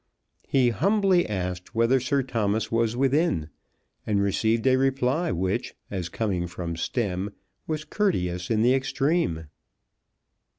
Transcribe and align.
He 0.47 0.69
humbly 0.69 1.29
asked 1.29 1.75
whether 1.75 1.99
Sir 1.99 2.23
Thomas 2.23 2.71
was 2.71 2.97
within, 2.97 3.49
and 4.03 4.19
received 4.19 4.65
a 4.65 4.75
reply 4.75 5.31
which, 5.31 5.75
as 5.91 6.09
coming 6.09 6.47
from 6.47 6.73
Stemm, 6.75 7.29
was 7.67 7.85
courteous 7.85 8.49
in 8.49 8.63
the 8.63 8.73
extreme. 8.73 9.45